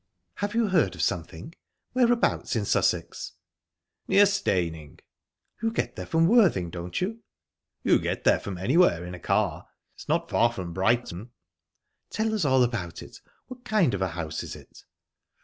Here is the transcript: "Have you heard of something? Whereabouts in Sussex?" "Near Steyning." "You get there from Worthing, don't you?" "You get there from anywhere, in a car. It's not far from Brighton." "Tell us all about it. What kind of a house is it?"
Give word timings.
"Have 0.37 0.55
you 0.55 0.69
heard 0.69 0.95
of 0.95 1.01
something? 1.03 1.53
Whereabouts 1.93 2.55
in 2.55 2.65
Sussex?" 2.65 3.33
"Near 4.07 4.25
Steyning." 4.25 4.97
"You 5.61 5.69
get 5.69 5.95
there 5.95 6.07
from 6.07 6.25
Worthing, 6.27 6.71
don't 6.71 6.99
you?" 6.99 7.19
"You 7.83 7.99
get 7.99 8.23
there 8.23 8.39
from 8.39 8.57
anywhere, 8.57 9.05
in 9.05 9.13
a 9.13 9.19
car. 9.19 9.67
It's 9.93 10.09
not 10.09 10.27
far 10.31 10.51
from 10.51 10.73
Brighton." 10.73 11.29
"Tell 12.09 12.33
us 12.33 12.45
all 12.45 12.63
about 12.63 13.03
it. 13.03 13.21
What 13.45 13.63
kind 13.63 13.93
of 13.93 14.01
a 14.01 14.07
house 14.07 14.41
is 14.41 14.55
it?" 14.55 14.85